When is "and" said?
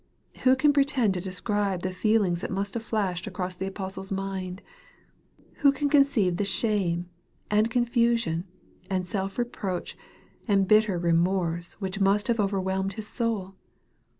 7.51-7.69, 8.89-9.07, 10.47-10.67